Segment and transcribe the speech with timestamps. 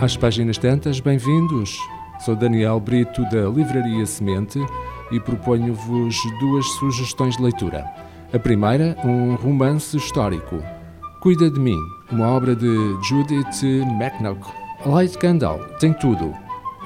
[0.00, 1.76] às páginas tantas, bem-vindos.
[2.20, 4.58] Sou Daniel Brito da Livraria Semente
[5.10, 7.84] e proponho-vos duas sugestões de leitura.
[8.32, 10.62] A primeira, um romance histórico.
[11.20, 11.78] Cuida de mim,
[12.12, 14.40] uma obra de Judith McNaught.
[14.86, 16.32] Light Candle tem tudo.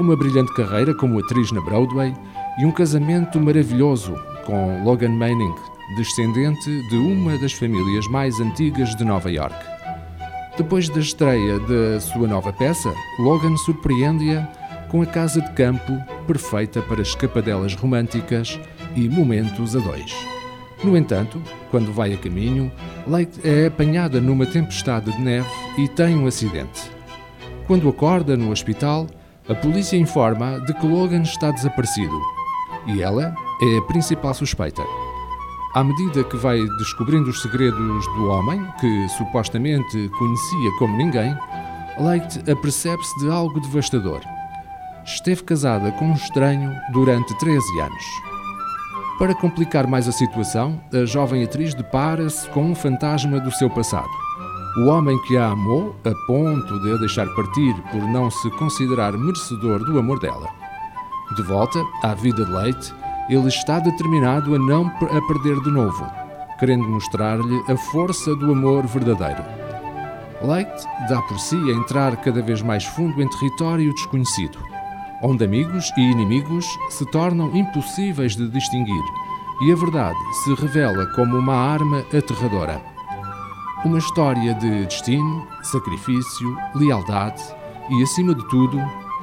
[0.00, 2.14] Uma brilhante carreira como atriz na Broadway
[2.58, 4.14] e um casamento maravilhoso
[4.46, 5.54] com Logan Manning,
[5.96, 9.71] descendente de uma das famílias mais antigas de Nova York.
[10.56, 14.46] Depois da estreia da sua nova peça, Logan surpreende-a
[14.90, 15.92] com a casa de campo
[16.26, 18.60] perfeita para escapadelas românticas
[18.94, 20.14] e momentos a dois.
[20.84, 22.70] No entanto, quando vai a caminho,
[23.06, 25.48] Light é apanhada numa tempestade de neve
[25.78, 26.90] e tem um acidente.
[27.66, 29.06] Quando acorda no hospital,
[29.48, 32.20] a polícia informa de que Logan está desaparecido
[32.86, 34.82] e ela é a principal suspeita.
[35.74, 41.34] À medida que vai descobrindo os segredos do homem, que supostamente conhecia como ninguém,
[41.98, 44.20] Light apercebe-se de algo devastador.
[45.02, 48.04] Esteve casada com um estranho durante 13 anos.
[49.18, 54.10] Para complicar mais a situação, a jovem atriz depara-se com um fantasma do seu passado.
[54.76, 59.12] O homem que a amou a ponto de a deixar partir por não se considerar
[59.12, 60.48] merecedor do amor dela.
[61.34, 62.94] De volta à vida de Leite,
[63.32, 66.06] ele está determinado a não a perder de novo,
[66.58, 69.44] querendo mostrar-lhe a força do amor verdadeiro.
[70.42, 74.58] Leite dá por si a entrar cada vez mais fundo em território desconhecido
[75.22, 79.02] onde amigos e inimigos se tornam impossíveis de distinguir
[79.62, 82.82] e a verdade se revela como uma arma aterradora.
[83.84, 87.42] Uma história de destino, sacrifício, lealdade
[87.90, 88.78] e, acima de tudo,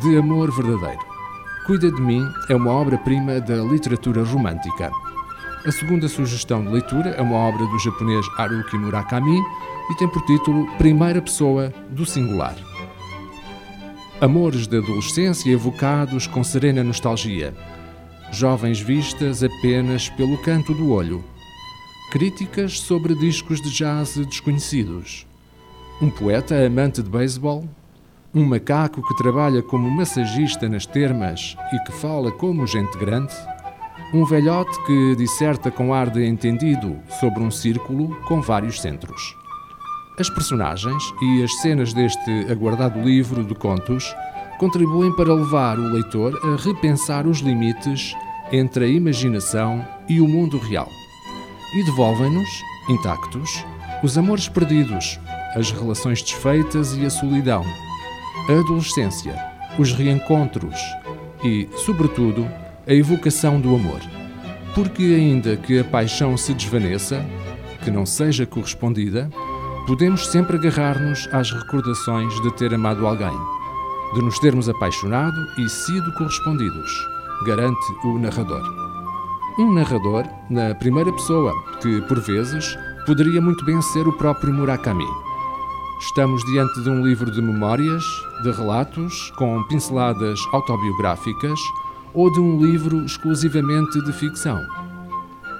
[0.00, 1.11] de amor verdadeiro.
[1.64, 4.90] Cuida de Mim é uma obra-prima da literatura romântica.
[5.64, 9.38] A segunda sugestão de leitura é uma obra do japonês Haruki Murakami
[9.88, 12.56] e tem por título Primeira Pessoa do Singular.
[14.20, 17.54] Amores de adolescência evocados com serena nostalgia.
[18.32, 21.24] Jovens vistas apenas pelo canto do olho.
[22.10, 25.28] Críticas sobre discos de jazz desconhecidos.
[26.00, 27.68] Um poeta amante de beisebol.
[28.34, 33.34] Um macaco que trabalha como massagista nas termas e que fala como gente grande.
[34.14, 39.36] Um velhote que disserta com ar de entendido sobre um círculo com vários centros.
[40.18, 44.14] As personagens e as cenas deste aguardado livro de contos
[44.58, 48.14] contribuem para levar o leitor a repensar os limites
[48.50, 50.88] entre a imaginação e o mundo real
[51.74, 52.48] e devolvem-nos,
[52.88, 53.64] intactos,
[54.02, 55.18] os amores perdidos,
[55.54, 57.64] as relações desfeitas e a solidão,
[58.48, 59.34] a adolescência,
[59.78, 60.78] os reencontros
[61.44, 62.48] e, sobretudo,
[62.86, 64.00] a evocação do amor.
[64.74, 67.24] Porque, ainda que a paixão se desvaneça,
[67.84, 69.30] que não seja correspondida,
[69.86, 73.36] podemos sempre agarrar-nos às recordações de ter amado alguém,
[74.14, 76.90] de nos termos apaixonado e sido correspondidos,
[77.46, 78.62] garante o narrador.
[79.58, 85.06] Um narrador na primeira pessoa, que, por vezes, poderia muito bem ser o próprio Murakami.
[86.02, 88.02] Estamos diante de um livro de memórias,
[88.42, 91.58] de relatos, com pinceladas autobiográficas,
[92.12, 94.60] ou de um livro exclusivamente de ficção.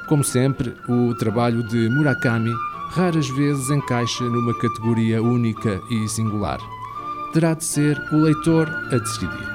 [0.09, 2.53] Como sempre, o trabalho de Murakami
[2.91, 6.59] raras vezes encaixa numa categoria única e singular.
[7.33, 9.49] Terá de ser o leitor a decidir.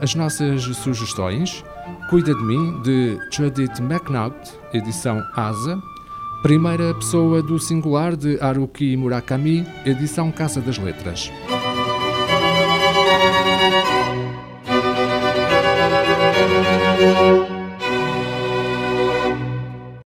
[0.00, 1.62] As nossas sugestões:
[2.08, 4.34] Cuida de Mim, de Judith McNaught,
[4.72, 5.78] edição Asa,
[6.46, 11.28] Primeira Pessoa do Singular, de Haruki Murakami, edição Casa das Letras.